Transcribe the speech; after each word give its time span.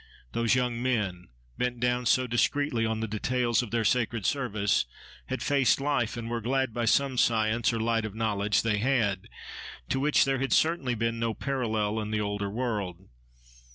Those 0.31 0.55
young 0.55 0.81
men, 0.81 1.27
bent 1.59 1.79
down 1.79 2.07
so 2.07 2.25
discreetly 2.25 2.87
on 2.87 3.01
the 3.01 3.07
details 3.07 3.61
of 3.61 3.69
their 3.69 3.85
sacred 3.85 4.25
service, 4.25 4.87
had 5.27 5.43
faced 5.43 5.79
life 5.79 6.17
and 6.17 6.27
were 6.27 6.41
glad, 6.41 6.73
by 6.73 6.85
some 6.85 7.19
science, 7.19 7.71
or 7.71 7.79
light 7.79 8.03
of 8.03 8.15
knowledge 8.15 8.63
they 8.63 8.79
had, 8.79 9.29
to 9.89 9.99
which 9.99 10.25
there 10.25 10.39
had 10.39 10.53
certainly 10.53 10.95
been 10.95 11.19
no 11.19 11.35
parallel 11.35 11.99
in 11.99 12.09
the 12.09 12.19
older 12.19 12.49
world. 12.49 13.09